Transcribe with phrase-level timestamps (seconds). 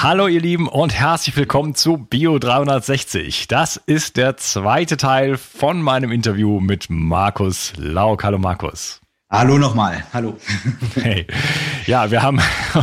[0.00, 3.48] Hallo ihr Lieben und herzlich willkommen zu Bio 360.
[3.48, 8.22] Das ist der zweite Teil von meinem Interview mit Markus Lauk.
[8.22, 9.00] Hallo Markus.
[9.28, 10.04] Hallo nochmal.
[10.12, 10.36] Hallo.
[10.94, 11.26] Hey.
[11.86, 12.40] Ja, wir haben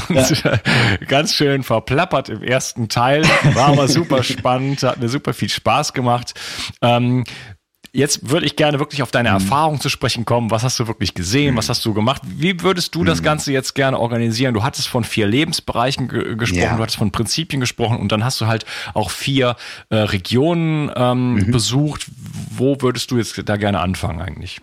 [0.09, 0.59] uns ja.
[1.08, 3.23] ganz schön verplappert im ersten Teil.
[3.53, 6.33] War aber super spannend, hat mir super viel Spaß gemacht.
[6.81, 7.23] Ähm,
[7.96, 9.36] Jetzt würde ich gerne wirklich auf deine mhm.
[9.36, 10.52] Erfahrung zu sprechen kommen.
[10.52, 11.54] Was hast du wirklich gesehen?
[11.54, 11.58] Mhm.
[11.58, 12.22] Was hast du gemacht?
[12.26, 13.06] Wie würdest du mhm.
[13.06, 14.54] das Ganze jetzt gerne organisieren?
[14.54, 16.76] Du hattest von vier Lebensbereichen ge gesprochen, ja.
[16.76, 19.55] du hattest von Prinzipien gesprochen und dann hast du halt auch vier
[19.89, 21.52] äh, Regionen ähm, mhm.
[21.52, 22.08] besucht.
[22.52, 24.60] Wo würdest du jetzt da gerne anfangen eigentlich?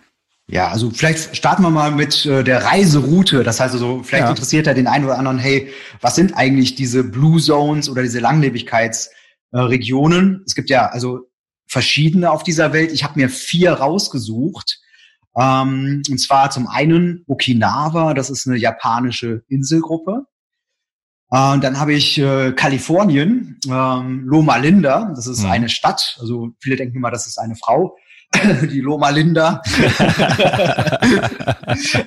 [0.47, 3.43] Ja, also vielleicht starten wir mal mit äh, der Reiseroute.
[3.43, 4.29] Das heißt also, vielleicht ja.
[4.29, 8.19] interessiert ja den einen oder anderen, hey, was sind eigentlich diese Blue Zones oder diese
[8.19, 10.35] Langlebigkeitsregionen?
[10.35, 11.21] Äh, es gibt ja also
[11.67, 12.91] verschiedene auf dieser Welt.
[12.91, 14.79] Ich habe mir vier rausgesucht.
[15.35, 20.25] Ähm, und zwar zum einen Okinawa, das ist eine japanische Inselgruppe.
[21.31, 25.51] Äh, dann habe ich äh, Kalifornien, ähm, Loma Linda, das ist mhm.
[25.51, 26.17] eine Stadt.
[26.19, 27.97] Also viele denken immer, das ist eine Frau.
[28.71, 29.61] die Loma Linda.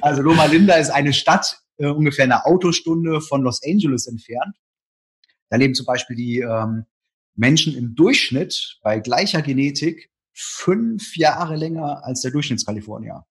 [0.01, 4.57] also Loma Linda ist eine Stadt, äh, ungefähr eine Autostunde von Los Angeles entfernt.
[5.51, 6.87] Da leben zum Beispiel die ähm,
[7.37, 13.25] Menschen im Durchschnitt bei gleicher Genetik fünf Jahre länger als der Durchschnittskalifornier.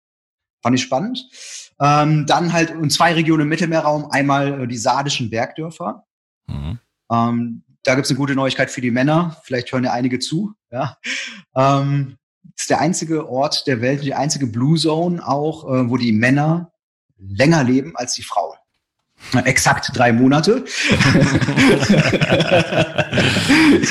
[0.62, 1.30] Fand ich spannend.
[1.80, 6.06] Ähm, dann halt in zwei Regionen im Mittelmeerraum, einmal äh, die sardischen Bergdörfer.
[6.48, 6.80] Mhm.
[7.12, 9.38] Ähm, da gibt's eine gute Neuigkeit für die Männer.
[9.44, 10.54] Vielleicht hören ja einige zu.
[10.72, 10.98] Ja.
[11.56, 12.18] Ähm,
[12.58, 16.72] ist der einzige Ort der Welt, die einzige Blue Zone auch, äh, wo die Männer
[17.18, 18.58] länger leben als die Frauen.
[19.44, 20.64] Exakt drei Monate.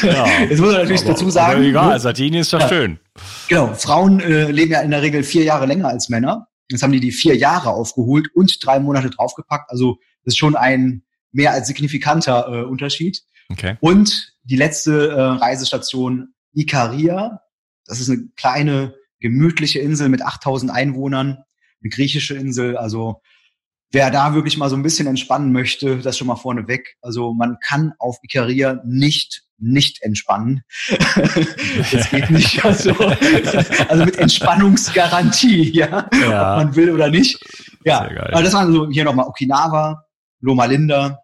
[0.02, 1.62] ja, Jetzt muss man natürlich aber, dazu sagen.
[1.62, 2.98] Egal, Sardinien ist doch ja, schön.
[3.48, 6.48] Genau, Frauen äh, leben ja in der Regel vier Jahre länger als Männer.
[6.70, 9.70] Jetzt haben die die vier Jahre aufgeholt und drei Monate draufgepackt.
[9.70, 11.02] Also das ist schon ein
[11.32, 13.22] mehr als signifikanter äh, Unterschied.
[13.50, 13.76] Okay.
[13.80, 17.40] Und die letzte äh, Reisestation Ikaria,
[17.86, 21.38] das ist eine kleine, gemütliche Insel mit 8000 Einwohnern,
[21.82, 22.76] eine griechische Insel.
[22.76, 23.20] Also
[23.94, 26.96] wer da wirklich mal so ein bisschen entspannen möchte, das schon mal vorneweg.
[27.00, 30.62] Also man kann auf Ikaria nicht nicht entspannen.
[31.92, 32.62] das geht nicht.
[32.64, 32.92] Also,
[33.88, 36.52] also mit Entspannungsgarantie, ja, ja.
[36.52, 37.38] ob man will oder nicht.
[37.84, 40.04] Ja, aber das waren so hier nochmal Okinawa,
[40.40, 41.20] Loma Linda,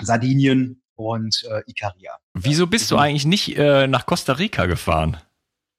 [0.00, 2.12] Sardinien und äh, Ikaria.
[2.34, 5.16] Wieso bist du eigentlich nicht äh, nach Costa Rica gefahren?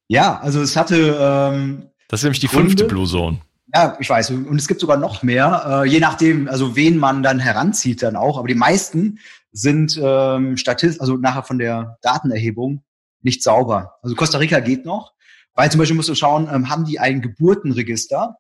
[0.07, 1.17] Ja, also es hatte.
[1.19, 2.69] Ähm, das ist nämlich die Gründe.
[2.69, 3.39] fünfte Blue Zone.
[3.75, 4.29] Ja, ich weiß.
[4.31, 8.15] Und es gibt sogar noch mehr, äh, je nachdem, also wen man dann heranzieht dann
[8.15, 8.37] auch.
[8.37, 9.19] Aber die meisten
[9.51, 12.85] sind ähm, Statist, also nachher von der Datenerhebung
[13.21, 13.95] nicht sauber.
[14.01, 15.11] Also Costa Rica geht noch,
[15.55, 18.37] weil zum Beispiel musst du schauen, ähm, haben die ein Geburtenregister,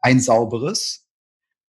[0.00, 1.04] ein sauberes,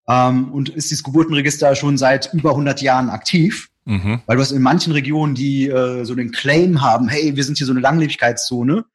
[0.08, 3.72] ähm, und ist dieses Geburtenregister schon seit über 100 Jahren aktiv?
[3.84, 4.22] Mhm.
[4.26, 7.58] Weil du hast in manchen Regionen, die äh, so den Claim haben, hey, wir sind
[7.58, 8.86] hier so eine Langlebigkeitszone,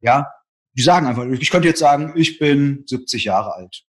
[0.00, 0.32] ja,
[0.76, 3.82] die sagen einfach, ich könnte jetzt sagen, ich bin 70 Jahre alt.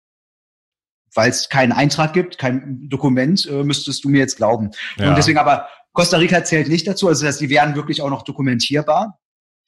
[1.13, 4.71] Weil es keinen Eintrag gibt, kein Dokument, äh, müsstest du mir jetzt glauben.
[4.97, 5.09] Ja.
[5.09, 8.09] Und deswegen aber, Costa Rica zählt nicht dazu, also das heißt, die wären wirklich auch
[8.09, 9.19] noch dokumentierbar.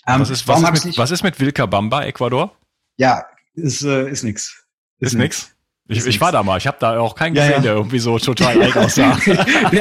[0.07, 2.55] Ähm, was, ist, was, ist mit, was ist mit Vilcabamba, Ecuador?
[2.97, 4.65] Ja, ist, äh, ist nix.
[4.99, 5.55] Ist, ist nix.
[5.91, 7.61] Ich, ich war da mal, ich habe da auch keinen gesehen, ja, ja.
[7.63, 9.17] der irgendwie so total alt aussah.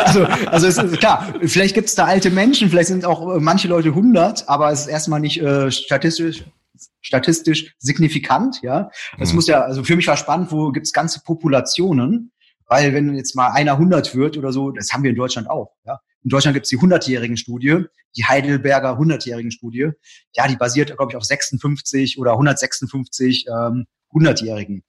[0.01, 3.41] also, also es ist klar, vielleicht gibt es da alte Menschen, vielleicht sind auch äh,
[3.41, 6.45] manche Leute 100, aber es ist erstmal nicht äh, statistisch
[7.09, 8.91] statistisch signifikant, ja.
[9.19, 9.37] Es mhm.
[9.37, 12.33] muss ja, also für mich war spannend, wo gibt's ganze Populationen,
[12.67, 15.75] weil wenn jetzt mal einer 100 wird oder so, das haben wir in Deutschland auch,
[15.85, 16.01] ja.
[16.25, 17.85] In Deutschland gibt's die 100-jährigen Studie,
[18.17, 19.91] die Heidelberger 100-jährigen Studie.
[20.35, 24.83] Ja, die basiert, glaube ich, auf 56 oder 156 ähm, 100-jährigen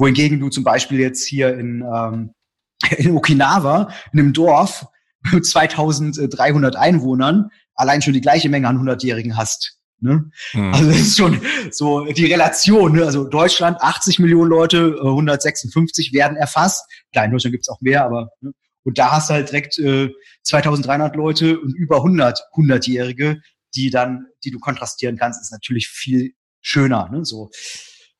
[0.00, 2.34] wohingegen du zum Beispiel jetzt hier in, ähm,
[2.96, 4.86] in Okinawa, in einem Dorf
[5.32, 9.78] mit 2300 Einwohnern, allein schon die gleiche Menge an 100-Jährigen hast.
[10.00, 10.30] Ne?
[10.52, 10.74] Mhm.
[10.74, 12.92] Also das ist schon so die Relation.
[12.92, 13.04] Ne?
[13.04, 16.84] Also Deutschland 80 Millionen Leute, 156 äh, werden erfasst.
[17.12, 18.52] Klar, in Deutschland gibt's auch mehr, aber ne?
[18.84, 20.10] und da hast du halt direkt äh,
[20.44, 23.40] 2300 Leute und über 100 100-Jährige,
[23.74, 27.08] die dann, die du kontrastieren kannst, ist natürlich viel schöner.
[27.10, 27.24] Ne?
[27.24, 27.50] So.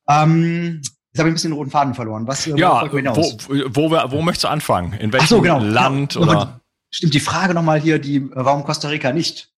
[0.07, 0.81] Ähm,
[1.13, 2.25] Jetzt habe ich ein bisschen den roten Faden verloren.
[2.25, 3.33] Was, äh, ja, wo,
[3.75, 4.93] wo, wir, wo möchtest du anfangen?
[4.93, 5.59] In welchem so, genau.
[5.59, 6.61] Land ja, oder?
[6.89, 9.50] Stimmt, die Frage nochmal hier, die, warum Costa Rica nicht?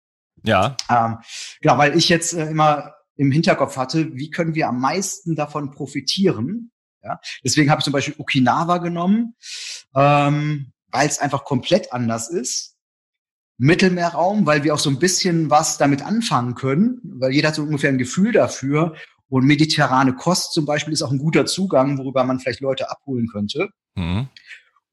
[0.44, 0.76] Ja.
[0.90, 1.18] Ähm,
[1.62, 5.72] genau, weil ich jetzt äh, immer im Hinterkopf hatte, wie können wir am meisten davon
[5.72, 6.72] profitieren?
[7.04, 9.36] Ja, deswegen habe ich zum Beispiel Okinawa genommen,
[9.96, 12.78] ähm, weil es einfach komplett anders ist.
[13.58, 17.64] Mittelmeerraum, weil wir auch so ein bisschen was damit anfangen können, weil jeder hat so
[17.64, 18.96] ungefähr ein Gefühl dafür
[19.30, 23.28] und mediterrane Kost zum Beispiel ist auch ein guter Zugang, worüber man vielleicht Leute abholen
[23.28, 23.70] könnte.
[23.96, 24.28] Mhm.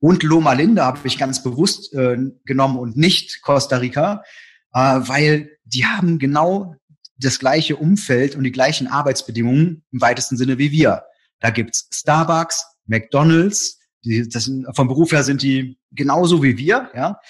[0.00, 4.22] Und Loma Linda habe ich ganz bewusst äh, genommen und nicht Costa Rica,
[4.72, 6.74] äh, weil die haben genau
[7.18, 11.04] das gleiche Umfeld und die gleichen Arbeitsbedingungen im weitesten Sinne wie wir.
[11.40, 16.90] Da gibt's Starbucks, McDonald's, die, das sind, vom Beruf her sind die genauso wie wir,
[16.94, 17.20] ja.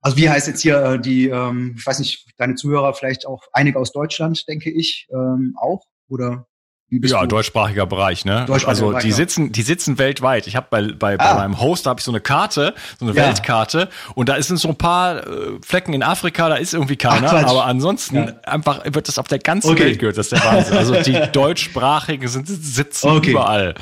[0.00, 3.42] Also wie heißt jetzt hier äh, die, ähm, ich weiß nicht, deine Zuhörer vielleicht auch
[3.52, 5.84] einige aus Deutschland, denke ich, ähm, auch.
[6.08, 6.46] Oder
[6.88, 7.26] ja, du?
[7.26, 8.44] deutschsprachiger Bereich, ne?
[8.46, 9.14] Deutschsprachiger also Bereich, die ja.
[9.16, 10.46] sitzen, die sitzen weltweit.
[10.46, 11.32] Ich habe bei, bei, ah.
[11.32, 13.26] bei meinem Host habe ich so eine Karte, so eine ja.
[13.26, 17.32] Weltkarte, und da sind so ein paar äh, Flecken in Afrika, da ist irgendwie keiner,
[17.32, 18.32] Ach, aber ansonsten ja.
[18.44, 19.84] einfach wird das auf der ganzen okay.
[19.84, 20.76] Welt gehört, das ist der Wahnsinn.
[20.76, 23.32] Also die deutschsprachigen sind sitzen okay.
[23.32, 23.74] überall.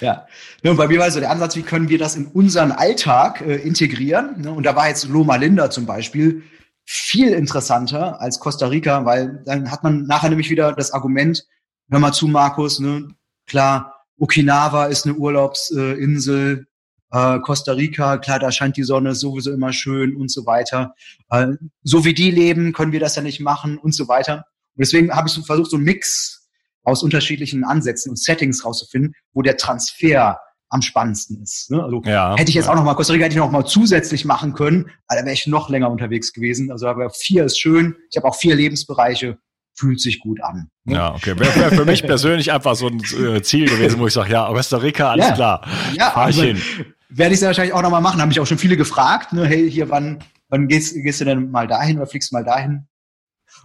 [0.00, 0.26] Ja.
[0.62, 0.70] ja.
[0.70, 3.56] Und bei mir war so der Ansatz, wie können wir das in unseren Alltag äh,
[3.56, 4.40] integrieren?
[4.40, 4.52] Ne?
[4.52, 6.44] Und da war jetzt Loma Linda zum Beispiel
[6.84, 11.44] viel interessanter als Costa Rica, weil dann hat man nachher nämlich wieder das Argument,
[11.92, 13.08] hör mal zu, Markus, ne?
[13.46, 16.66] Klar, Okinawa ist eine Urlaubsinsel,
[17.10, 20.94] äh, Costa Rica, klar, da scheint die Sonne sowieso immer schön und so weiter.
[21.28, 21.48] Äh,
[21.82, 24.46] so wie die leben, können wir das ja nicht machen und so weiter.
[24.74, 26.48] Und deswegen habe ich so versucht, so einen Mix
[26.82, 30.40] aus unterschiedlichen Ansätzen und Settings rauszufinden, wo der Transfer
[30.70, 31.70] am spannendsten ist.
[31.70, 31.84] Ne?
[31.84, 32.72] Also ja, hätte ich jetzt ja.
[32.72, 35.34] auch noch mal Costa Rica hätte ich noch mal zusätzlich machen können, aber da wäre
[35.34, 36.72] ich noch länger unterwegs gewesen.
[36.72, 37.96] Also aber vier ist schön.
[38.10, 39.36] Ich habe auch vier Lebensbereiche
[39.74, 40.68] fühlt sich gut an.
[40.84, 40.94] Ne?
[40.94, 41.38] Ja, okay.
[41.38, 44.46] Wäre wär für mich persönlich einfach so ein äh, Ziel gewesen, wo ich sage, ja,
[44.46, 45.34] Costa Rica, alles ja.
[45.34, 45.66] klar.
[45.94, 46.62] Ja, Fahr ich also, hin.
[47.08, 48.20] Werde ich es wahrscheinlich auch nochmal machen.
[48.20, 51.50] Haben mich auch schon viele gefragt, ne, hey, hier, wann, wann gehst, gehst du denn
[51.50, 52.86] mal dahin oder fliegst du mal dahin?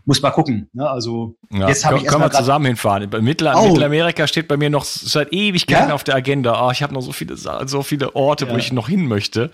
[0.05, 0.69] Muss mal gucken.
[0.73, 0.89] Ne?
[0.89, 3.09] Also ja, jetzt habe ich Können wir zusammen hinfahren.
[3.21, 3.67] Mittel oh.
[3.67, 5.95] Mittelamerika steht bei mir noch seit Ewigkeiten ja?
[5.95, 6.65] auf der Agenda.
[6.65, 8.51] Oh, ich habe noch so viele, so viele Orte, ja.
[8.51, 9.51] wo ich noch hin möchte.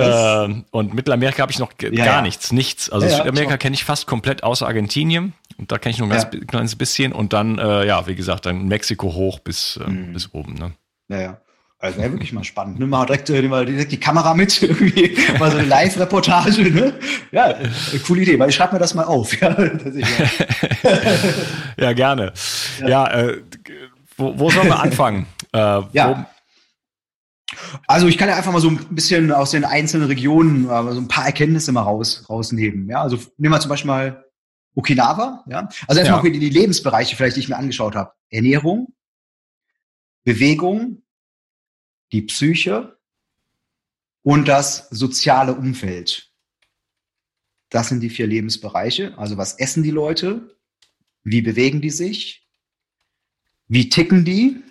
[0.00, 2.22] Äh, und Mittelamerika habe ich noch ja, gar ja.
[2.22, 2.90] nichts, nichts.
[2.90, 5.34] Also ja, Südamerika kenne ich fast komplett außer Argentinien.
[5.58, 7.12] Und da kenne ich nur ein ganz kleines bisschen.
[7.12, 10.12] Und dann, äh, ja, wie gesagt, dann Mexiko hoch bis, äh, mhm.
[10.12, 10.54] bis oben.
[10.54, 10.72] Ne?
[11.08, 11.40] Ja, ja.
[11.82, 12.78] Also wäre wirklich mal spannend.
[12.78, 16.70] Nimm mal direkt, äh, mal direkt die Kamera mit, irgendwie mal so eine Live-Reportage.
[16.70, 16.92] Ne?
[17.32, 17.54] Ja,
[18.06, 19.38] coole Idee, weil ich schreibe mir das mal auf.
[19.40, 19.56] Ja,
[21.78, 22.32] ja gerne.
[22.80, 23.42] Ja, ja äh,
[24.18, 25.24] wo, wo sollen wir anfangen?
[25.54, 26.26] Äh, ja.
[27.86, 31.00] Also ich kann ja einfach mal so ein bisschen aus den einzelnen Regionen äh, so
[31.00, 32.88] ein paar Erkenntnisse mal raus, rausnehmen.
[32.88, 34.24] Ja, also nehmen wir zum Beispiel mal
[34.74, 35.44] Okinawa.
[35.48, 36.38] Ja, also erstmal ja.
[36.38, 38.94] die Lebensbereiche vielleicht, die ich mir angeschaut habe: Ernährung,
[40.24, 41.02] Bewegung,
[42.12, 42.98] die Psyche
[44.22, 46.30] und das soziale Umfeld.
[47.70, 49.16] Das sind die vier Lebensbereiche.
[49.16, 50.56] Also was essen die Leute?
[51.22, 52.48] Wie bewegen die sich?
[53.68, 54.62] Wie ticken die?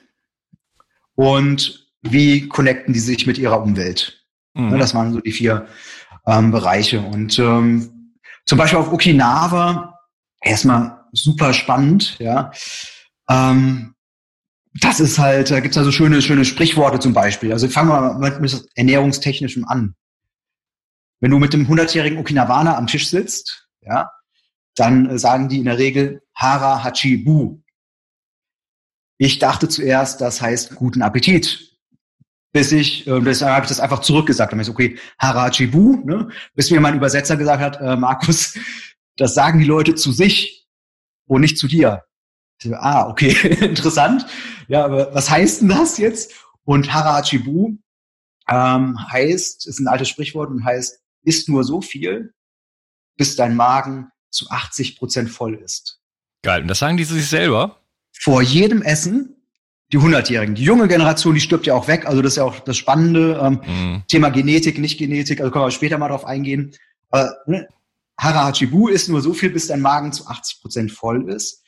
[1.16, 4.26] Und wie connecten die sich mit ihrer Umwelt?
[4.54, 4.78] Mhm.
[4.78, 5.68] Das waren so die vier
[6.26, 7.02] ähm, Bereiche.
[7.02, 8.14] Und ähm,
[8.46, 10.00] zum Beispiel auf Okinawa,
[10.42, 12.52] erstmal super spannend, ja.
[13.30, 13.96] Ähm,
[14.82, 17.52] das ist halt, da gibt's also schöne, schöne Sprichworte zum Beispiel.
[17.52, 19.96] Also fangen wir mal mit, mit Ernährungstechnischem an.
[21.20, 24.10] Wenn du mit dem 100-jährigen Okinawaner am Tisch sitzt, ja,
[24.76, 27.62] dann äh, sagen die in der Regel Hara Hachi Bu.
[29.18, 31.69] Ich dachte zuerst, das heißt guten Appetit
[32.52, 34.52] bis ich, äh, deshalb habe ich das einfach zurückgesagt.
[34.52, 36.30] Dann habe ich okay, Harajibu, ne?
[36.56, 38.58] bis mir mein Übersetzer gesagt hat, äh, Markus,
[39.18, 40.68] das sagen die Leute zu sich.
[41.28, 42.04] und nicht zu dir.
[42.62, 44.26] So, ah, okay, interessant.
[44.68, 46.34] Ja, aber was heißt denn das jetzt?
[46.66, 47.78] Und Harachibu
[48.50, 52.34] ähm, heißt, ist ein altes Sprichwort und heißt, isst nur so viel,
[53.18, 56.00] bis dein Magen zu 80 Prozent voll ist.
[56.44, 56.62] Geil.
[56.62, 57.82] Und das sagen die sich selber?
[58.12, 59.36] Vor jedem Essen
[59.92, 60.56] die Hundertjährigen.
[60.56, 62.06] Die junge Generation, die stirbt ja auch weg.
[62.06, 63.40] Also das ist ja auch das Spannende.
[63.42, 64.04] Ähm, mhm.
[64.08, 65.40] Thema Genetik, nicht Genetik.
[65.40, 66.76] Also können wir später mal drauf eingehen.
[67.12, 67.68] Äh, ne?
[68.20, 71.64] Harahachibu ist nur so viel, bis dein Magen zu 80 Prozent voll ist.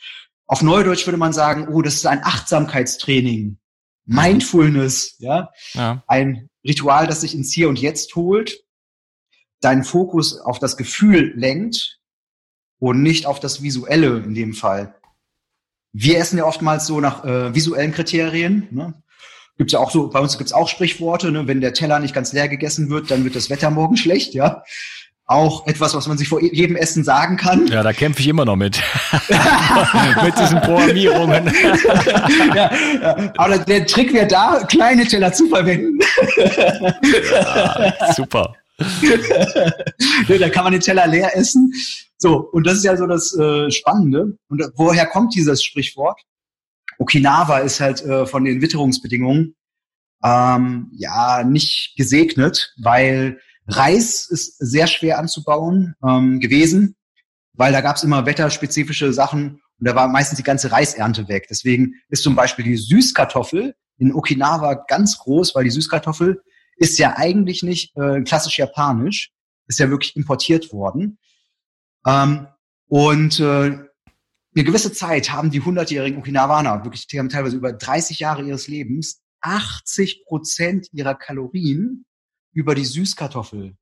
[0.46, 3.58] Auf Neudeutsch würde man sagen, oh, das ist ein Achtsamkeitstraining.
[4.06, 4.16] Mhm.
[4.16, 5.50] Mindfulness, ja?
[5.74, 6.04] ja.
[6.08, 8.64] Ein Ritual, das sich ins Hier und Jetzt holt,
[9.62, 12.00] deinen Fokus auf das Gefühl lenkt
[12.80, 14.96] und nicht auf das Visuelle in dem Fall.
[15.94, 18.68] Wir essen ja oftmals so nach äh, visuellen Kriterien.
[18.72, 18.94] Ne?
[19.58, 21.48] Gibt's ja auch so, bei uns gibt's auch Sprichworte, ne?
[21.48, 24.64] wenn der Teller nicht ganz leer gegessen wird, dann wird das Wetter morgen schlecht, ja.
[25.28, 27.68] Auch etwas, was man sich vor jedem Essen sagen kann.
[27.68, 28.82] Ja, da kämpfe ich immer noch mit.
[30.24, 31.46] mit diesen Programmierungen.
[32.56, 32.72] ja,
[33.02, 36.00] ja, aber der Trick wäre da, kleine Teller zu verwenden.
[36.38, 38.56] ja, super.
[40.40, 41.74] da kann man den Teller leer essen.
[42.18, 44.38] So, und das ist ja so das äh, Spannende.
[44.50, 46.20] Und woher kommt dieses Sprichwort?
[47.00, 49.56] Okinawa ist halt äh, von den Witterungsbedingungen
[50.24, 56.96] ähm, ja nicht gesegnet, weil Reis ist sehr schwer anzubauen ähm, gewesen,
[57.54, 61.48] weil da gab es immer wetterspezifische Sachen und da war meistens die ganze Reisernte weg.
[61.50, 66.42] Deswegen ist zum Beispiel die Süßkartoffel in Okinawa ganz groß, weil die Süßkartoffel
[66.82, 69.32] ist ja eigentlich nicht äh, klassisch japanisch,
[69.68, 71.20] ist ja wirklich importiert worden.
[72.08, 72.48] Ähm,
[72.88, 78.20] und äh, eine gewisse Zeit haben die hundertjährigen Okinawaner, wirklich die haben teilweise über 30
[78.20, 82.06] Jahre ihres Lebens, 80 Prozent ihrer Kalorien
[82.52, 83.78] über die Süßkartoffel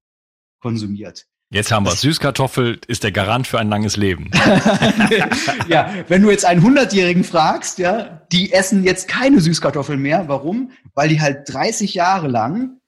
[0.62, 1.26] konsumiert.
[1.52, 4.30] Jetzt haben wir Süßkartoffel ist der Garant für ein langes Leben.
[5.68, 10.28] ja, wenn du jetzt einen Hundertjährigen fragst, ja, die essen jetzt keine Süßkartoffeln mehr.
[10.28, 10.72] Warum?
[10.94, 12.80] Weil die halt 30 Jahre lang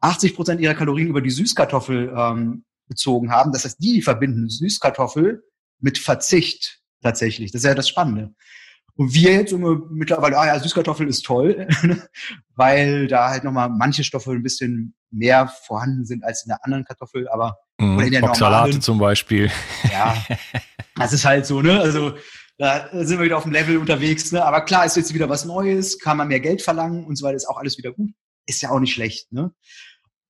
[0.00, 3.52] 80 Prozent ihrer Kalorien über die Süßkartoffel ähm, bezogen haben.
[3.52, 5.42] Das heißt, die verbinden Süßkartoffel
[5.80, 7.52] mit Verzicht tatsächlich.
[7.52, 8.34] Das ist ja das Spannende.
[8.98, 9.54] Und wir jetzt
[9.90, 11.68] mittlerweile, ah ja, Süßkartoffel ist toll,
[12.56, 16.84] weil da halt nochmal manche Stoffe ein bisschen mehr vorhanden sind als in der anderen
[16.84, 19.52] Kartoffel, aber mm, oder in der Salate zum Beispiel.
[19.90, 20.16] Ja,
[20.96, 21.80] das ist halt so, ne?
[21.80, 22.14] Also
[22.58, 24.44] da sind wir wieder auf dem Level unterwegs, ne?
[24.44, 27.36] Aber klar, ist jetzt wieder was Neues, kann man mehr Geld verlangen und so weiter,
[27.36, 28.10] ist auch alles wieder gut.
[28.46, 29.52] Ist ja auch nicht schlecht, ne?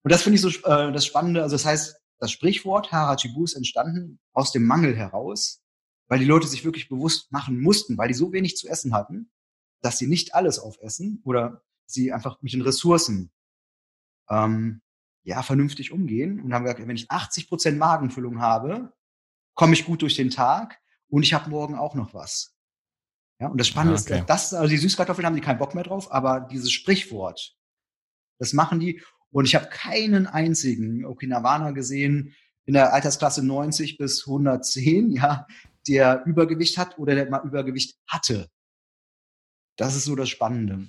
[0.03, 1.43] Und das finde ich so äh, das Spannende.
[1.43, 5.63] Also das heißt, das Sprichwort Harajibu ist entstanden aus dem Mangel heraus,
[6.09, 9.31] weil die Leute sich wirklich bewusst machen mussten, weil die so wenig zu essen hatten,
[9.83, 13.31] dass sie nicht alles aufessen oder sie einfach mit den Ressourcen
[14.29, 14.83] ähm,
[15.23, 18.93] ja vernünftig umgehen und haben gesagt, wenn ich 80 Prozent Magenfüllung habe,
[19.55, 22.55] komme ich gut durch den Tag und ich habe morgen auch noch was.
[23.41, 24.21] Ja, und das Spannende okay.
[24.21, 27.57] ist, dass also die Süßkartoffeln haben die keinen Bock mehr drauf, aber dieses Sprichwort,
[28.39, 34.27] das machen die und ich habe keinen einzigen Okinawaner gesehen in der Altersklasse 90 bis
[34.27, 35.47] 110, ja,
[35.87, 38.49] der Übergewicht hat oder der mal Übergewicht hatte.
[39.77, 40.89] Das ist so das Spannende.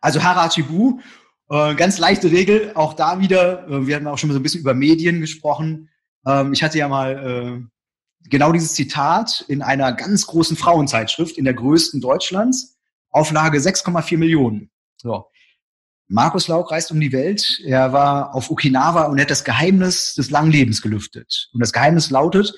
[0.00, 1.00] Also Harachibu,
[1.48, 4.42] äh, ganz leichte Regel, auch da wieder, äh, wir hatten auch schon mal so ein
[4.42, 5.88] bisschen über Medien gesprochen.
[6.26, 11.44] Ähm, ich hatte ja mal äh, genau dieses Zitat in einer ganz großen Frauenzeitschrift, in
[11.44, 12.78] der größten Deutschlands,
[13.10, 14.70] Auflage 6,4 Millionen.
[14.96, 15.30] So.
[16.12, 17.60] Markus Lauk reist um die Welt.
[17.64, 21.48] Er war auf Okinawa und hat das Geheimnis des langen Lebens gelüftet.
[21.52, 22.52] Und das Geheimnis lautet,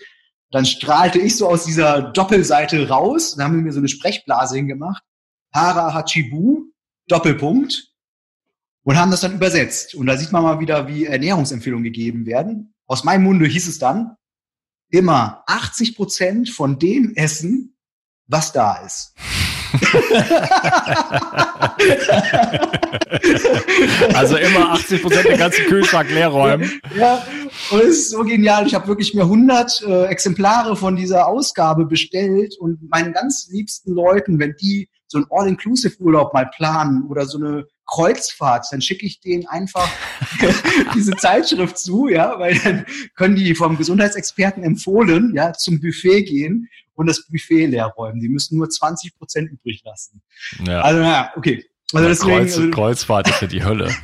[0.51, 4.57] dann strahlte ich so aus dieser Doppelseite raus, dann haben wir mir so eine Sprechblase
[4.57, 5.03] hingemacht,
[5.53, 6.63] Hara Hachibu,
[7.09, 7.89] Doppelpunkt,
[8.85, 9.95] und haben das dann übersetzt.
[9.95, 12.75] Und da sieht man mal wieder, wie Ernährungsempfehlungen gegeben werden.
[12.87, 14.17] Aus meinem Munde hieß es dann,
[14.89, 17.77] immer 80 Prozent von dem Essen,
[18.33, 19.13] was da ist.
[24.15, 26.81] also immer 80 Prozent den ganzen Kühlschrank leer räumen.
[26.97, 27.25] Ja,
[27.71, 28.67] und es ist so genial.
[28.67, 33.93] Ich habe wirklich mir 100 äh, Exemplare von dieser Ausgabe bestellt und meinen ganz liebsten
[33.93, 39.21] Leuten, wenn die so einen All-Inclusive-Urlaub mal planen oder so eine Kreuzfahrt, dann schicke ich
[39.21, 39.89] denen einfach
[40.95, 46.69] diese Zeitschrift zu, ja, weil dann können die vom Gesundheitsexperten empfohlen, ja, zum Buffet gehen
[46.95, 48.21] und das Buffet leer räumen.
[48.21, 50.23] Die müssen nur 20 Prozent übrig lassen.
[50.65, 50.81] Ja.
[50.83, 51.65] Also, ja, okay.
[51.95, 53.95] Also deswegen, Kreuz, also, Kreuzfahrt ist ja die Hölle.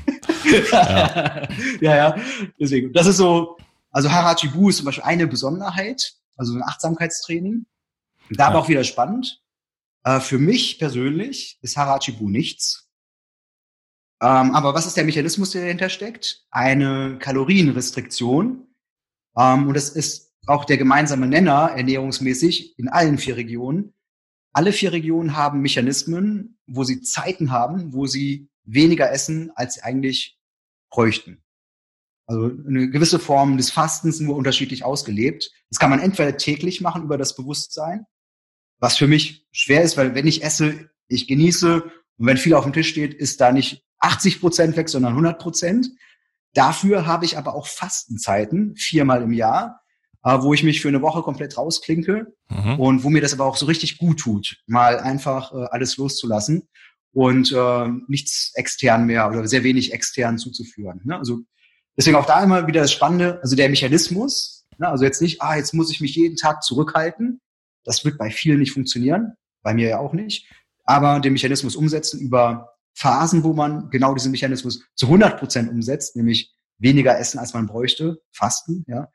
[0.71, 1.49] ja.
[1.81, 2.17] ja, ja,
[2.61, 2.93] deswegen.
[2.93, 3.57] Das ist so,
[3.91, 7.67] also Harachibu ist zum Beispiel eine Besonderheit, also ein Achtsamkeitstraining.
[8.31, 8.49] Da ja.
[8.51, 9.43] aber auch wieder spannend.
[10.05, 12.89] Äh, für mich persönlich ist Harachibu nichts.
[14.21, 16.45] Ähm, aber was ist der Mechanismus, der dahinter steckt?
[16.51, 18.67] Eine Kalorienrestriktion.
[19.37, 23.95] Ähm, und das ist auch der gemeinsame Nenner ernährungsmäßig in allen vier Regionen.
[24.53, 29.83] Alle vier Regionen haben Mechanismen, wo sie Zeiten haben, wo sie weniger essen, als sie
[29.83, 30.39] eigentlich
[30.91, 31.43] bräuchten.
[32.27, 35.51] Also eine gewisse Form des Fastens nur unterschiedlich ausgelebt.
[35.71, 38.07] Das kann man entweder täglich machen über das Bewusstsein,
[38.81, 42.65] was für mich schwer ist, weil wenn ich esse, ich genieße und wenn viel auf
[42.65, 45.91] dem Tisch steht, ist da nicht 80 Prozent weg, sondern 100 Prozent.
[46.55, 49.83] Dafür habe ich aber auch Fastenzeiten, viermal im Jahr,
[50.43, 52.81] wo ich mich für eine Woche komplett rausklinke mhm.
[52.81, 56.69] und wo mir das aber auch so richtig gut tut, mal einfach äh, alles loszulassen
[57.13, 61.01] und äh, nichts extern mehr oder sehr wenig extern zuzuführen.
[61.05, 61.17] Ne?
[61.19, 61.41] Also
[61.97, 64.89] deswegen auch da immer wieder das Spannende, also der Mechanismus, ne?
[64.89, 67.41] also jetzt nicht, ah, jetzt muss ich mich jeden Tag zurückhalten.
[67.85, 70.47] Das wird bei vielen nicht funktionieren, bei mir ja auch nicht.
[70.85, 76.17] Aber den Mechanismus umsetzen über Phasen, wo man genau diesen Mechanismus zu 100 Prozent umsetzt,
[76.17, 79.09] nämlich weniger essen, als man bräuchte, fasten, ja,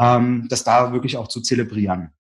[0.00, 2.12] ähm, das da wirklich auch zu zelebrieren.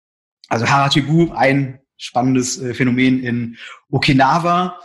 [0.47, 3.57] Also Haratibu, ein spannendes äh, Phänomen in
[3.89, 4.79] Okinawa,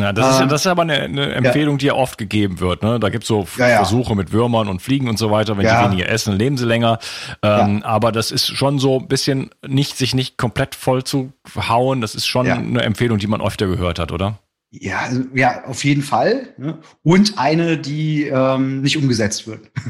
[0.00, 1.78] ja, das, ist, ähm, das ist aber eine, eine Empfehlung, ja.
[1.78, 2.82] die ja oft gegeben wird.
[2.82, 3.00] Ne?
[3.00, 3.76] Da gibt's so ja.
[3.76, 5.56] Versuche mit Würmern und Fliegen und so weiter.
[5.56, 6.98] Wenn die weniger essen, leben sie länger.
[7.42, 12.00] Ähm, aber das ist schon so ein bisschen nicht, sich nicht komplett voll zu hauen.
[12.00, 14.38] Das ist schon eine Empfehlung, die man öfter gehört hat, oder?
[14.70, 16.54] Ja, also, ja, auf jeden Fall.
[16.58, 16.78] Ne?
[17.02, 19.70] Und eine, die ähm, nicht umgesetzt wird.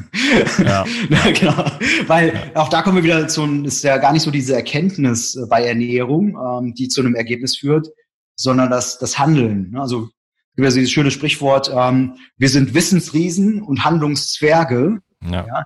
[0.59, 0.85] Ja.
[1.33, 1.65] genau.
[2.07, 2.61] Weil ja.
[2.61, 5.65] auch da kommen wir wieder zu, ist ja gar nicht so diese Erkenntnis äh, bei
[5.65, 7.89] Ernährung, ähm, die zu einem Ergebnis führt,
[8.37, 9.71] sondern das, das Handeln.
[9.71, 9.81] Ne?
[9.81, 10.11] Also
[10.59, 15.01] gibt ja dieses schöne Sprichwort, ähm, wir sind Wissensriesen und Handlungszwerge.
[15.23, 15.47] Ja.
[15.47, 15.65] ja?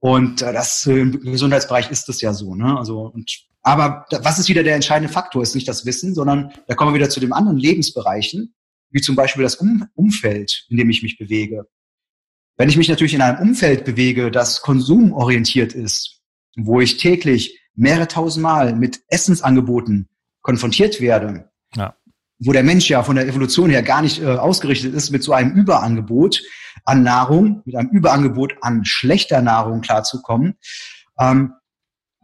[0.00, 2.54] Und äh, das im Gesundheitsbereich ist das ja so.
[2.54, 2.76] Ne?
[2.76, 5.42] Also und aber was ist wieder der entscheidende Faktor?
[5.42, 8.54] Ist nicht das Wissen, sondern da kommen wir wieder zu den anderen Lebensbereichen,
[8.90, 11.66] wie zum Beispiel das um Umfeld, in dem ich mich bewege.
[12.56, 16.20] Wenn ich mich natürlich in einem Umfeld bewege, das konsumorientiert ist,
[16.56, 20.08] wo ich täglich mehrere tausend Mal mit Essensangeboten
[20.42, 21.96] konfrontiert werde, ja.
[22.38, 25.32] wo der Mensch ja von der Evolution her gar nicht äh, ausgerichtet ist, mit so
[25.32, 26.40] einem Überangebot
[26.84, 30.54] an Nahrung, mit einem Überangebot an schlechter Nahrung klarzukommen,
[31.18, 31.54] ähm,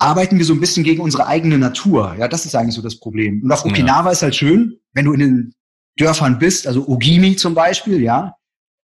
[0.03, 2.17] arbeiten wir so ein bisschen gegen unsere eigene Natur.
[2.19, 3.43] Ja, das ist eigentlich so das Problem.
[3.43, 4.11] Und auf Okinawa ja.
[4.11, 5.55] ist halt schön, wenn du in den
[5.97, 8.35] Dörfern bist, also Ogimi zum Beispiel, ja,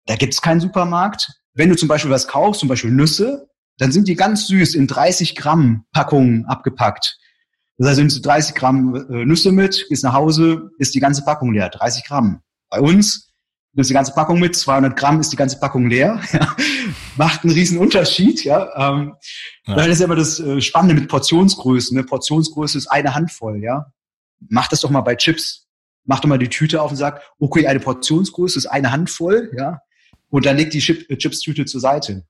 [0.06, 1.30] da gibt's keinen Supermarkt.
[1.54, 4.86] Wenn du zum Beispiel was kaufst, zum Beispiel Nüsse, dann sind die ganz süß in
[4.86, 7.18] 30 Gramm Packungen abgepackt.
[7.78, 11.22] Das heißt, nimmst du 30 Gramm äh, Nüsse mit, gehst nach Hause, ist die ganze
[11.22, 11.68] Packung leer.
[11.68, 12.40] 30 Gramm.
[12.70, 13.32] Bei uns
[13.76, 16.20] nimmst die ganze Packung mit, 200 Gramm ist die ganze Packung leer.
[17.16, 18.90] Macht einen riesen Unterschied, ja.
[18.90, 19.14] Ähm,
[19.66, 19.74] ja.
[19.76, 21.96] Das ist ja immer das äh, Spannende mit Portionsgrößen.
[21.96, 22.04] Ne?
[22.04, 23.92] Portionsgröße ist eine Handvoll, ja.
[24.48, 25.68] Mach das doch mal bei Chips.
[26.04, 29.80] Mach doch mal die Tüte auf und sag, okay, eine Portionsgröße ist eine Handvoll, ja.
[30.28, 32.26] Und dann leg die Chip äh, Chips-Tüte zur Seite.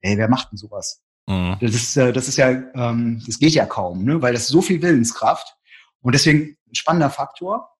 [0.00, 1.02] Ey, wer macht denn sowas?
[1.26, 1.56] Mhm.
[1.60, 4.22] Das ist, äh, das ist ja, ähm, das geht ja kaum, ne?
[4.22, 5.56] weil das ist so viel Willenskraft.
[6.00, 7.75] Und deswegen ein spannender Faktor,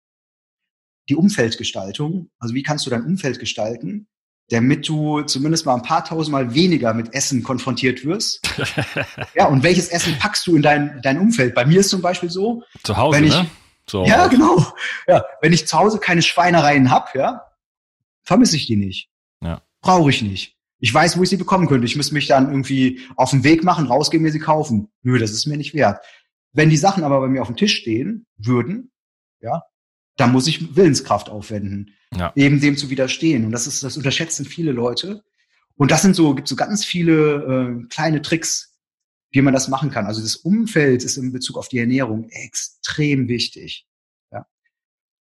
[1.08, 2.30] die Umfeldgestaltung.
[2.38, 4.08] Also wie kannst du dein Umfeld gestalten,
[4.48, 8.48] damit du zumindest mal ein paar tausendmal weniger mit Essen konfrontiert wirst.
[9.34, 11.54] ja, und welches Essen packst du in dein, dein Umfeld?
[11.54, 12.62] Bei mir ist zum Beispiel so.
[12.84, 13.46] Zu Hause, wenn ich, ne?
[13.88, 14.04] So.
[14.04, 14.64] Ja, genau.
[15.06, 17.42] Ja, wenn ich zu Hause keine Schweinereien hab, ja,
[18.22, 19.10] vermisse ich die nicht.
[19.42, 19.62] Ja.
[19.80, 20.56] Brauche ich nicht.
[20.78, 21.86] Ich weiß, wo ich sie bekommen könnte.
[21.86, 24.88] Ich müsste mich dann irgendwie auf den Weg machen, rausgehen, mir sie kaufen.
[25.02, 26.04] Nö, das ist mir nicht wert.
[26.52, 28.90] Wenn die Sachen aber bei mir auf dem Tisch stehen würden,
[29.40, 29.62] ja,
[30.16, 32.33] dann muss ich Willenskraft aufwenden, ja.
[32.35, 33.44] eben dem zu widerstehen.
[33.44, 35.22] Und das ist, das unterschätzen viele Leute.
[35.76, 38.74] Und das sind so, gibt so ganz viele äh, kleine Tricks,
[39.31, 40.07] wie man das machen kann.
[40.07, 43.87] Also das Umfeld ist in Bezug auf die Ernährung extrem wichtig.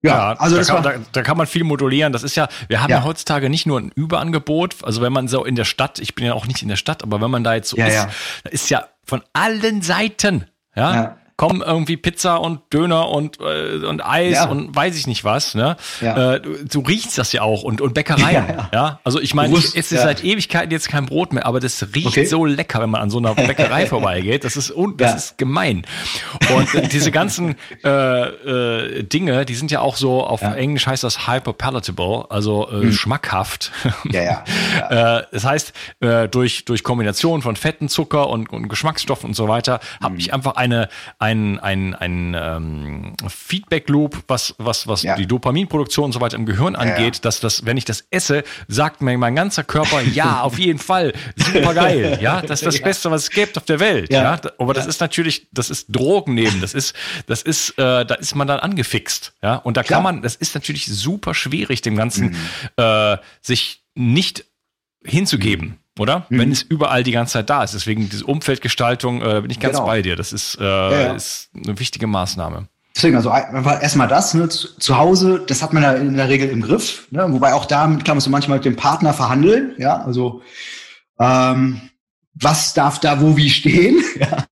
[0.03, 2.13] Ja, also da kann, da, da, kann man viel modulieren.
[2.13, 2.99] Das ist ja, wir haben ja.
[2.99, 3.05] ja.
[3.05, 4.85] heutzutage nicht nur ein Überangebot.
[4.85, 7.03] Also wenn man so in der Stadt, ich bin ja auch nicht in der Stadt,
[7.03, 8.11] aber wenn man da jetzt so ja, ist, ja.
[8.45, 14.05] da ist ja von allen Seiten, ja, kommen irgendwie Pizza und Döner und, äh, und
[14.05, 14.49] Eis ja.
[14.49, 15.55] und weiß ich nicht was.
[15.55, 15.77] Ne?
[16.01, 16.35] Ja.
[16.35, 18.47] Äh, du, riechst das ja auch und, und Bäckereien.
[18.49, 18.71] Ja, ja.
[18.73, 19.01] ja?
[19.05, 22.25] Also ich meine, ich esse seit Ewigkeiten jetzt kein Brot mehr, aber das riecht okay.
[22.25, 24.45] so lecker, wenn man an so einer Bäckerei vorbeigeht.
[24.45, 25.87] Das ist, un das ist gemein.
[26.55, 31.05] Und äh, diese ganzen äh, äh, Dinge, die sind ja auch so, auf Englisch heißt
[31.05, 32.93] das hyperpalatable, also äh, hm.
[32.93, 33.73] schmackhaft.
[34.11, 34.45] Ja, ja.
[34.79, 35.19] ja.
[35.19, 39.49] äh, das heißt, äh, durch, durch Kombination von Fetten, Zucker und, und Geschmacksstoffen und so
[39.49, 40.21] weiter, habe hm.
[40.21, 40.89] ich einfach eine
[41.27, 45.17] ein, ein, ein ähm, Feedback-Loop, was, was, was ja.
[45.17, 47.21] die Dopaminproduktion und so weiter im Gehirn angeht, ja.
[47.23, 51.15] dass das, wenn ich das esse, sagt mir mein ganzer Körper, ja, auf jeden Fall,
[51.35, 54.41] super geil, ja, das ist das Beste, was es gibt auf der Welt, ja.
[54.59, 56.95] Aber das ist natürlich, das ist Drogen nehmen, das ist,
[57.27, 59.99] das ist, äh, da ist man dann angefixt, ja, und da Klar.
[59.99, 62.37] kann man, das ist natürlich super schwierig, dem Ganzen mhm.
[62.77, 64.45] äh, sich nicht
[65.05, 65.79] hinzugeben.
[65.99, 66.27] Oder?
[66.29, 66.39] Mhm.
[66.39, 67.75] Wenn es überall die ganze Zeit da ist.
[67.75, 69.87] Deswegen diese Umfeldgestaltung, äh, bin ich ganz genau.
[69.87, 70.17] bei dir.
[70.17, 72.69] Das ist, äh, ja, ist eine wichtige Maßnahme.
[72.97, 76.49] Deswegen, also erstmal das, ne, zu, zu, Hause, das hat man ja in der Regel
[76.49, 80.03] im Griff, ne, wobei auch da klar musst du manchmal mit dem Partner verhandeln, ja,
[80.03, 80.41] also
[81.21, 81.91] ähm,
[82.41, 84.47] was darf da wo wie stehen, ja,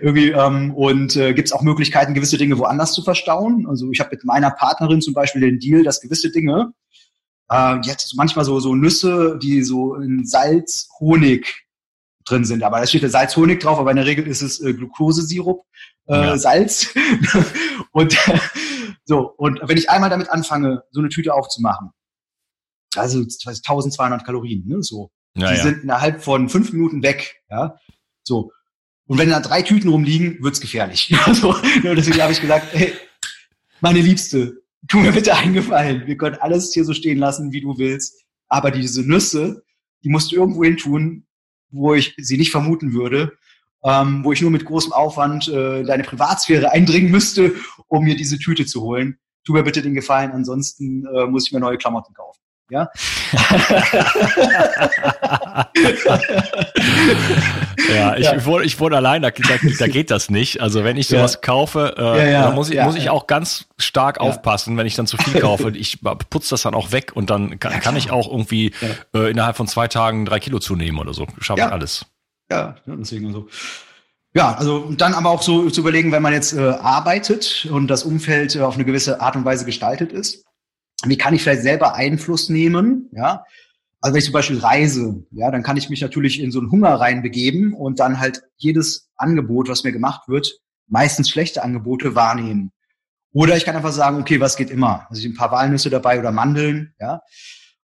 [0.00, 3.66] irgendwie ähm, und äh, gibt es auch Möglichkeiten, gewisse Dinge woanders zu verstauen.
[3.68, 6.72] Also ich habe mit meiner Partnerin zum Beispiel den Deal, dass gewisse Dinge,
[7.52, 11.66] äh, die hat so manchmal so so Nüsse, die so in Salz, Honig
[12.24, 14.60] drin sind, aber da steht der Salz, Honig drauf, aber in der Regel ist es
[14.60, 15.64] äh, Glukosesirup
[16.06, 16.38] äh, ja.
[16.38, 16.94] Salz.
[17.92, 18.16] und
[19.04, 21.90] so, und wenn ich einmal damit anfange, so eine Tüte aufzumachen,
[22.96, 25.10] also 1200 Kalorien, ne, so.
[25.34, 25.62] Ja, die ja.
[25.62, 27.76] sind innerhalb von fünf Minuten weg, ja.
[28.22, 28.52] So.
[29.06, 31.14] Und wenn da drei Tüten rumliegen, wird's gefährlich.
[31.32, 32.92] so, deswegen habe ich gesagt, hey,
[33.80, 36.06] meine Liebste, tu mir bitte einen Gefallen.
[36.06, 38.24] Wir können alles hier so stehen lassen, wie du willst.
[38.48, 39.62] Aber diese Nüsse,
[40.04, 41.26] die musst du irgendwo hin tun,
[41.70, 43.32] wo ich sie nicht vermuten würde
[43.84, 47.54] ähm, wo ich nur mit großem Aufwand äh, deine Privatsphäre eindringen müsste,
[47.88, 49.18] um mir diese Tüte zu holen.
[49.44, 52.40] Tu mir bitte den Gefallen, ansonsten äh, muss ich mir neue Klamotten kaufen.
[52.72, 52.90] Ja.
[57.94, 58.44] ja, ich, ja.
[58.46, 60.62] Wohne, ich wohne allein, da, da, da, geht das nicht.
[60.62, 61.40] Also wenn ich sowas ja.
[61.40, 65.06] kaufe, äh, ja, dann muss ich, muss ich auch ganz stark aufpassen, wenn ich dann
[65.06, 65.70] zu viel kaufe.
[65.82, 68.72] Ich putze das dann auch weg und dann kann, kann ich auch irgendwie
[69.14, 71.26] äh, innerhalb von zwei Tagen drei Kilo zunehmen oder so.
[71.40, 72.06] Schaffe ich alles.
[72.50, 73.48] Ja, deswegen also.
[74.34, 78.04] Ja, also dann aber auch so zu überlegen, wenn man jetzt äh, arbeitet und das
[78.04, 80.46] Umfeld äh, auf eine gewisse Art und Weise gestaltet ist,
[81.06, 83.08] wie kann ich vielleicht selber Einfluss nehmen?
[83.12, 83.44] Ja,
[84.02, 86.72] also wenn ich zum Beispiel reise, ja, dann kann ich mich natürlich in so einen
[86.72, 92.72] Hunger reinbegeben und dann halt jedes Angebot, was mir gemacht wird, meistens schlechte Angebote wahrnehmen.
[93.32, 95.06] Oder ich kann einfach sagen, okay, was geht immer?
[95.08, 97.20] Also ich ein paar Walnüsse dabei oder Mandeln, ja.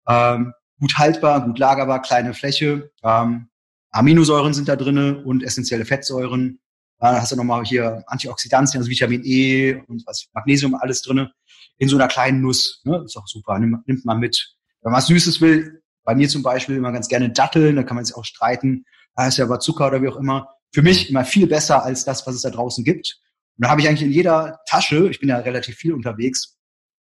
[0.09, 2.91] Ähm, gut haltbar, gut lagerbar, kleine Fläche.
[3.03, 3.49] Ähm,
[3.91, 6.61] Aminosäuren sind da drinne und essentielle Fettsäuren.
[6.99, 11.31] Da hast du nochmal hier Antioxidantien, also Vitamin E und was, Magnesium, alles drinne
[11.79, 12.81] in so einer kleinen Nuss.
[12.85, 13.03] Ne?
[13.05, 14.55] Ist auch super, nimmt, nimmt man mit.
[14.83, 17.97] Wenn man was Süßes will, bei mir zum Beispiel immer ganz gerne Datteln, da kann
[17.97, 18.85] man sich auch streiten.
[19.15, 20.49] Da ist ja aber Zucker oder wie auch immer.
[20.73, 23.21] Für mich immer viel besser als das, was es da draußen gibt.
[23.57, 26.59] Und da habe ich eigentlich in jeder Tasche, ich bin ja relativ viel unterwegs,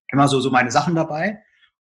[0.08, 1.42] immer so, so meine Sachen dabei,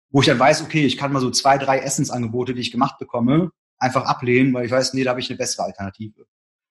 [0.10, 2.98] wo ich dann weiß, okay, ich kann mal so zwei, drei Essensangebote, die ich gemacht
[3.00, 6.26] bekomme, einfach ablehnen, weil ich weiß, nee, da habe ich eine bessere Alternative.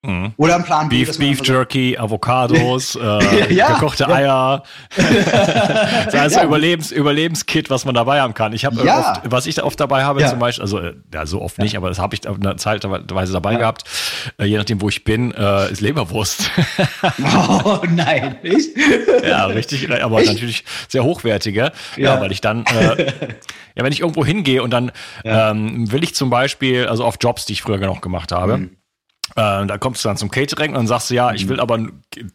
[0.05, 0.33] Mhm.
[0.35, 4.09] Oder ein Plan Beef, Beef Jerky, Avocados, äh, ja, gekochte ja.
[4.09, 4.63] Eier.
[4.97, 6.43] das heißt ja.
[6.43, 8.51] Überlebens, Überlebenskit, was man dabei haben kann.
[8.51, 8.99] Ich habe ja.
[8.99, 11.87] oft, was ich oft dabei habe, zum Beispiel, also äh, ja, so oft nicht, aber
[11.87, 13.85] das habe ich eine Zeitweise dabei gehabt,
[14.37, 16.51] äh, je nachdem, wo ich bin, äh, ist Leberwurst.
[17.65, 18.71] oh nein, nicht?
[19.25, 20.33] ja, richtig, aber Echt?
[20.33, 21.71] natürlich sehr hochwertige.
[21.95, 23.05] Ja, weil ich dann, äh,
[23.75, 24.91] ja, wenn ich irgendwo hingehe und dann
[25.23, 28.57] ähm, will ich zum Beispiel, also auf Jobs, die ich früher noch gemacht habe.
[28.57, 28.77] Mhm
[29.35, 31.49] äh, da kommst du dann zum Catering und dann sagst du, ja, ich mhm.
[31.49, 31.79] will aber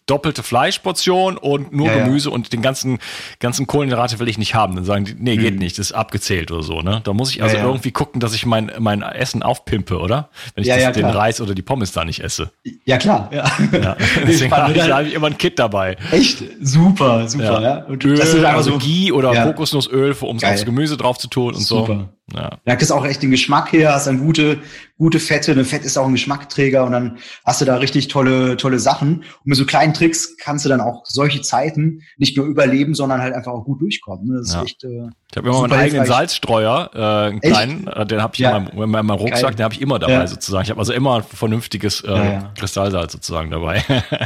[0.07, 2.35] doppelte Fleischportion und nur ja, Gemüse ja.
[2.35, 2.99] und den ganzen,
[3.41, 4.75] ganzen Kohlenhydrate will ich nicht haben.
[4.77, 5.61] Dann sagen die, nee, geht mhm.
[5.61, 7.01] nicht, das ist abgezählt oder so, ne?
[7.05, 10.29] Da muss ich also ja, irgendwie gucken, dass ich mein, mein Essen aufpimpe, oder?
[10.55, 12.51] Wenn ich das, den Reis oder die Pommes da nicht esse.
[12.85, 13.45] Ja, klar, ja.
[14.27, 15.97] Deswegen habe ich, hab ich immer ein Kit dabei.
[16.11, 16.43] Echt?
[16.61, 17.85] Super, super, ja.
[17.85, 21.29] Und Öl, das ist also so, Ghee oder Kokosnussöl, um es aufs Gemüse drauf zu
[21.29, 21.95] tun und super.
[21.95, 22.18] so.
[22.35, 22.59] Ja.
[22.65, 24.59] Da kriegst auch echt den Geschmack her, hast dann gute,
[24.99, 25.53] gute Fette.
[25.53, 29.19] Eine Fett ist auch ein Geschmackträger und dann hast du da richtig tolle, tolle Sachen.
[29.19, 33.23] Und mit so kleinen Tricks kannst du dann auch solche Zeiten nicht nur überleben, sondern
[33.23, 34.27] halt einfach auch gut durchkommen.
[34.27, 34.41] Ne?
[34.41, 34.61] Das ja.
[34.61, 38.35] ist echt, äh, ich habe immer meinen eigenen Salzstreuer, äh, einen kleinen, äh, den habe
[38.35, 38.57] ich ja.
[38.59, 39.55] in, meinem, in meinem Rucksack, Geil.
[39.55, 40.27] den habe ich immer dabei ja.
[40.27, 40.65] sozusagen.
[40.65, 43.83] Ich habe also immer ein vernünftiges äh, ja, Kristallsalz sozusagen dabei.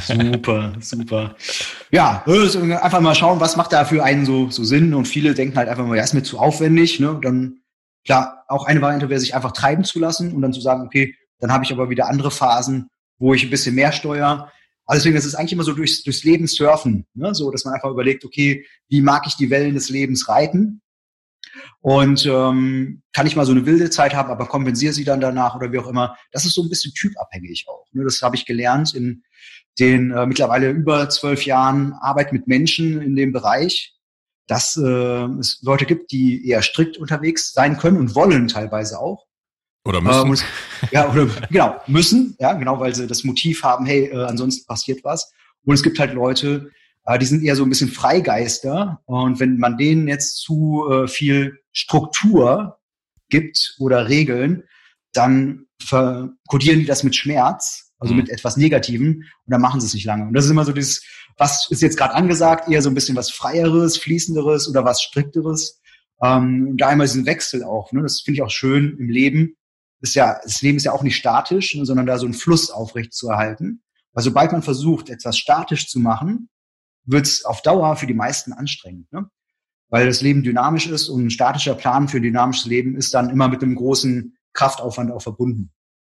[0.07, 1.37] super, super.
[1.91, 2.25] Ja,
[2.81, 4.95] einfach mal schauen, was macht da für einen so, so Sinn.
[4.95, 7.01] Und viele denken halt einfach mal, ja, ist mir zu aufwendig.
[7.01, 7.19] Ne?
[7.23, 7.62] Dann
[8.05, 11.15] Klar, auch eine Variante wäre, sich einfach treiben zu lassen und dann zu sagen, okay,
[11.39, 12.89] dann habe ich aber wieder andere Phasen,
[13.19, 14.51] wo ich ein bisschen mehr steuere.
[14.85, 17.35] Also deswegen ist es eigentlich immer so durchs, durchs Leben surfen, ne?
[17.35, 20.83] so dass man einfach überlegt, okay, wie mag ich die Wellen des Lebens reiten?
[21.81, 25.55] Und ähm, kann ich mal so eine wilde Zeit haben, aber kompensiere sie dann danach
[25.57, 26.17] oder wie auch immer.
[26.31, 27.87] Das ist so ein bisschen typabhängig auch.
[27.93, 28.05] Ne?
[28.05, 29.23] Das habe ich gelernt in
[29.79, 33.95] den äh, mittlerweile über zwölf Jahren Arbeit mit Menschen in dem Bereich,
[34.53, 39.25] dass äh, es Leute gibt, die eher strikt unterwegs sein können und wollen teilweise auch.
[39.87, 40.47] Oder müssen.
[40.83, 44.67] Ähm, ja, oder genau, müssen, ja, genau, weil sie das Motiv haben, hey, äh, ansonsten
[44.67, 45.33] passiert was.
[45.65, 46.71] Und es gibt halt Leute,
[47.07, 49.01] äh, die sind eher so ein bisschen Freigeister.
[49.07, 52.79] Und wenn man denen jetzt zu äh, viel Struktur
[53.31, 54.65] gibt oder Regeln,
[55.15, 58.21] dann verkodieren die das mit Schmerz, also mhm.
[58.21, 60.27] mit etwas Negativem, und dann machen sie es nicht lange.
[60.27, 61.03] Und das ist immer so dieses,
[61.37, 65.81] was ist jetzt gerade angesagt, eher so ein bisschen was Freieres, Fließenderes oder was Strikteres.
[66.23, 67.93] Ähm, da einmal diesen Wechsel auch.
[67.93, 68.03] Ne?
[68.03, 69.57] Das finde ich auch schön im Leben,
[70.03, 72.71] ist ja, das Leben ist ja auch nicht statisch, ne, sondern da so einen Fluss
[72.71, 73.83] aufrecht zu erhalten.
[74.13, 76.51] Weil sobald man versucht, etwas statisch zu machen,
[77.05, 79.11] wird es auf Dauer für die meisten anstrengend.
[79.13, 79.31] Ne?
[79.89, 83.31] Weil das Leben dynamisch ist und ein statischer Plan für ein dynamisches Leben ist dann
[83.31, 85.73] immer mit einem großen Kraftaufwand auch verbunden.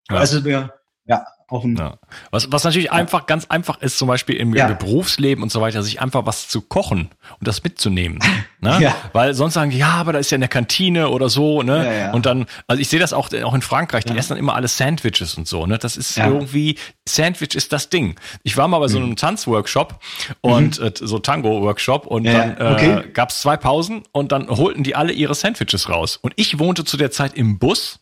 [0.10, 0.18] Ja.
[0.18, 0.74] Also wir,
[1.06, 1.98] ja, ja.
[2.32, 2.94] Was, was natürlich ja.
[2.94, 4.68] einfach, ganz einfach ist, zum Beispiel im, ja.
[4.68, 8.20] im, Berufsleben und so weiter, sich einfach was zu kochen und das mitzunehmen.
[8.60, 8.80] Ne?
[8.86, 8.96] Ja.
[9.14, 12.00] Weil sonst sagen die, ja, aber da ist ja eine Kantine oder so, ne?
[12.00, 12.14] Ja.
[12.14, 14.68] Und dann, also ich sehe das auch, auch in Frankreich, die essen dann immer alle
[14.68, 15.78] Sandwiches und so, ne?
[15.78, 16.78] Das ist irgendwie,
[17.08, 18.16] Sandwich ist das Ding.
[18.44, 19.16] Ich war mal bei so einem mhm.
[19.16, 20.00] Tanzworkshop
[20.42, 20.88] und mhm.
[20.88, 23.10] äh, so Tango-Workshop und dann äh, okay.
[23.14, 26.18] gab es zwei Pausen und dann holten die alle ihre Sandwiches raus.
[26.22, 28.00] Und ich wohnte zu der Zeit im Bus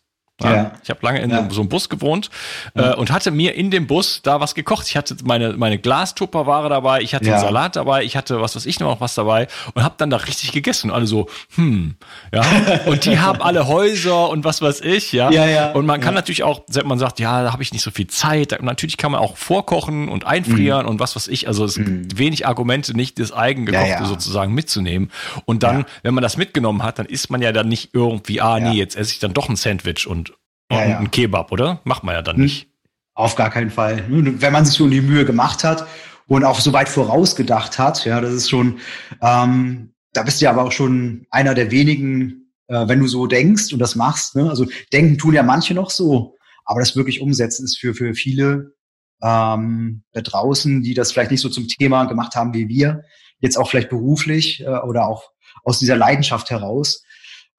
[0.52, 0.72] ja.
[0.84, 1.50] Ich habe lange in ja.
[1.50, 2.30] so einem Bus gewohnt
[2.76, 4.88] äh, und hatte mir in dem Bus da was gekocht.
[4.88, 8.66] Ich hatte meine, meine Glastupperware dabei, ich hatte einen Salat dabei, ich hatte was weiß
[8.66, 10.90] ich noch was dabei und habe dann da richtig gegessen.
[10.90, 11.96] Und alle so, hm,
[12.34, 12.44] ja.
[12.86, 15.32] Und die haben alle Häuser und was weiß ich, ja.
[15.32, 17.92] ja, ja und man kann natürlich auch, man sagt, ja, da habe ich nicht so
[17.92, 18.58] viel Zeit.
[18.62, 20.90] Natürlich kann man auch vorkochen und einfrieren mhm.
[20.90, 21.48] und was weiß ich.
[21.48, 22.04] Also es mhm.
[22.04, 25.12] gibt wenig Argumente, nicht das Eigengekochte sozusagen mitzunehmen.
[25.46, 28.60] Und dann, wenn man das mitgenommen hat, dann isst man ja dann nicht irgendwie, ah,
[28.60, 30.33] nee, jetzt esse ich dann doch ein Sandwich und
[30.74, 31.00] ja, ja.
[31.00, 31.80] ein Kebab, oder?
[31.84, 32.70] Macht man ja dann nicht.
[33.16, 34.04] Auf gar keinen Fall.
[34.08, 35.86] Wenn man sich schon die Mühe gemacht hat
[36.28, 38.80] und auch so weit vorausgedacht hat, ja, das ist schon,
[39.22, 43.28] ähm, da bist du ja aber auch schon einer der wenigen, äh, wenn du so
[43.28, 44.36] denkst und das machst.
[44.36, 44.50] Ne?
[44.50, 48.74] Also denken tun ja manche noch so, aber das wirklich umsetzen ist für, für viele
[49.22, 53.04] ähm, da draußen, die das vielleicht nicht so zum Thema gemacht haben wie wir,
[53.40, 55.32] jetzt auch vielleicht beruflich äh, oder auch
[55.64, 57.04] aus dieser Leidenschaft heraus,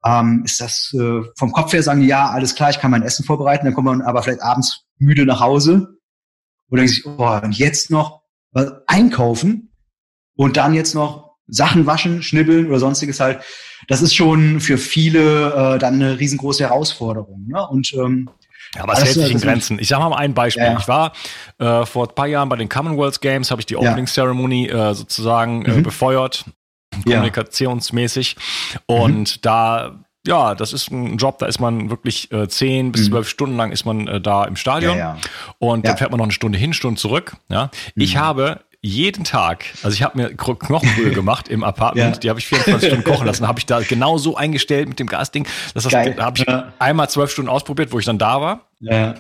[0.05, 3.25] ähm, ist das äh, vom Kopf her sagen, ja, alles klar, ich kann mein Essen
[3.25, 5.99] vorbereiten, dann kommt man aber vielleicht abends müde nach Hause
[6.69, 9.73] und denkt sich, oh, und jetzt noch was einkaufen
[10.37, 13.41] und dann jetzt noch Sachen waschen, schnibbeln oder sonstiges halt.
[13.89, 17.47] Das ist schon für viele äh, dann eine riesengroße Herausforderung.
[17.49, 17.67] Ne?
[17.69, 18.31] Und ähm,
[18.75, 19.79] ja, aber es hält sich in Grenzen.
[19.79, 20.65] Ich sage mal ein Beispiel.
[20.65, 20.79] Ja, ja.
[20.79, 21.13] Ich war
[21.59, 24.95] äh, vor ein paar Jahren bei den Commonwealth Games, habe ich die Opening Ceremony äh,
[24.95, 25.83] sozusagen äh, mhm.
[27.05, 28.37] befeuert kommunikationsmäßig.
[28.87, 29.41] Und mhm.
[29.43, 33.13] da ja, das ist ein Job, da ist man wirklich äh, zehn bis mhm.
[33.13, 35.19] zwölf Stunden lang ist man äh, da im Stadion ja, ja.
[35.59, 35.91] und ja.
[35.91, 37.37] dann fährt man noch eine Stunde hin, Stunde zurück.
[37.51, 38.03] Ja, mhm.
[38.03, 42.21] ich habe jeden Tag, also ich habe mir Knochenbrühe gemacht im Apartment, ja.
[42.21, 45.07] die habe ich 24 Stunden kochen lassen, habe ich da genau so eingestellt mit dem
[45.07, 46.47] Gasding, dass das, da habe ich
[46.79, 48.61] einmal zwölf Stunden ausprobiert, wo ich dann da war.
[48.81, 49.15] Ja.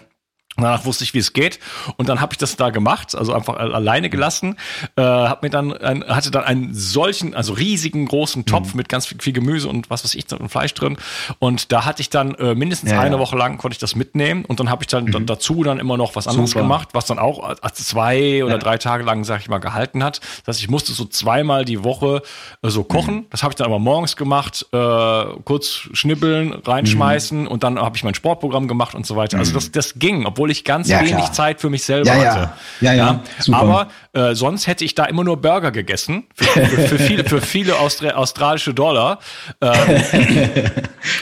[0.56, 1.58] Danach wusste ich, wie es geht.
[1.96, 4.56] Und dann habe ich das da gemacht, also einfach alleine gelassen.
[4.96, 8.78] Äh, hab mir dann ein, hatte dann einen solchen, also riesigen großen Topf mhm.
[8.78, 10.96] mit ganz viel, viel, Gemüse und was weiß ich, und Fleisch drin.
[11.40, 13.20] Und da hatte ich dann äh, mindestens ja, eine ja.
[13.20, 14.44] Woche lang konnte ich das mitnehmen.
[14.44, 15.12] Und dann habe ich dann, mhm.
[15.12, 16.62] dann, dazu dann immer noch was anderes Super.
[16.62, 18.58] gemacht, was dann auch äh, zwei oder ja.
[18.58, 20.20] drei Tage lang, sag ich mal, gehalten hat.
[20.44, 22.22] Das heißt, ich musste so zweimal die Woche
[22.62, 23.14] äh, so kochen.
[23.14, 23.26] Mhm.
[23.30, 27.48] Das habe ich dann aber morgens gemacht, äh, kurz schnibbeln, reinschmeißen mhm.
[27.48, 29.38] und dann habe ich mein Sportprogramm gemacht und so weiter.
[29.38, 29.54] Also mhm.
[29.54, 31.32] das, das ging, obwohl obwohl ich ganz ja, wenig klar.
[31.32, 32.52] Zeit für mich selber ja, hatte.
[32.82, 33.22] Ja, ja.
[33.46, 33.54] ja.
[33.54, 37.40] Aber äh, sonst hätte ich da immer nur Burger gegessen für, für, für viele, für
[37.40, 39.18] viele Austra australische Dollar.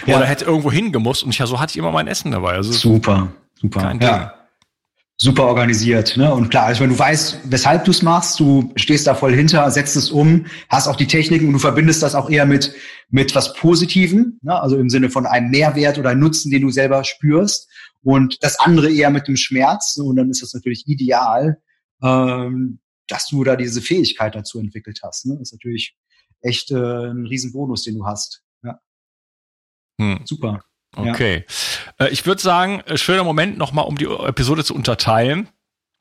[0.05, 2.55] Ähm, Oder hätte irgendwo hingemusst und ich, ja, so hatte ich immer mein Essen dabei.
[2.55, 3.29] Also super,
[3.61, 3.89] super.
[3.89, 4.01] Ding
[5.17, 6.17] super organisiert.
[6.17, 6.33] Ne?
[6.33, 9.71] Und klar, also wenn du weißt, weshalb du es machst, du stehst da voll hinter,
[9.71, 12.75] setzt es um, hast auch die Techniken und du verbindest das auch eher mit,
[13.11, 14.61] mit was Positivem, ne?
[14.61, 17.69] also im Sinne von einem Mehrwert oder einem Nutzen, den du selber spürst
[18.03, 19.97] und das andere eher mit dem Schmerz.
[19.97, 21.61] Und dann ist das natürlich ideal,
[22.03, 25.27] ähm, dass du da diese Fähigkeit dazu entwickelt hast.
[25.27, 25.35] Ne?
[25.35, 25.97] Das ist natürlich
[26.41, 28.43] echt äh, ein Riesenbonus, den du hast.
[28.63, 28.81] Ja.
[30.01, 30.21] Hm.
[30.25, 30.65] Super.
[30.97, 31.45] Okay.
[31.99, 32.07] Ja.
[32.07, 35.49] Äh, ich würde sagen, äh, schöner Moment nochmal, um die Episode zu unterteilen.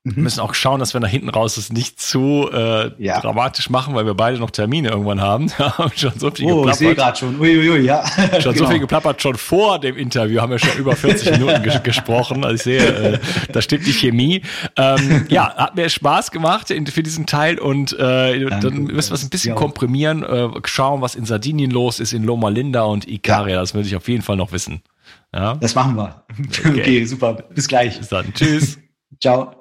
[0.04, 0.24] Wir mhm.
[0.24, 3.20] müssen auch schauen, dass wir nach hinten raus es nicht zu äh, ja.
[3.22, 5.52] dramatisch machen, weil wir beide noch Termine irgendwann haben.
[5.58, 6.74] Wir haben schon so viel oh, geplappert.
[6.74, 7.40] ich sehe gerade schon.
[7.40, 8.04] Uiuiui, ja.
[8.42, 8.66] Schon genau.
[8.66, 9.22] so viel geplappert.
[9.22, 12.44] Schon vor dem Interview haben wir schon über 40 Minuten ges gesprochen.
[12.44, 13.20] Also ich sehe, äh,
[13.52, 14.42] da stimmt die Chemie.
[14.76, 19.16] Ähm, ja, hat mir Spaß gemacht in, für diesen Teil und äh, dann müssen wir
[19.16, 19.56] es ein bisschen ja.
[19.56, 23.60] komprimieren, äh, schauen, was in Sardinien los ist, in Loma Linda und Ikaria.
[23.60, 24.82] Das würde ich auf jeden Fall noch wissen.
[25.32, 25.56] Ja?
[25.56, 26.24] Das machen wir.
[26.48, 26.80] Okay.
[26.80, 27.34] okay, super.
[27.54, 28.00] Bis gleich.
[28.00, 28.34] Bis dann.
[28.34, 28.80] Tschüss.
[29.20, 29.61] Ciao.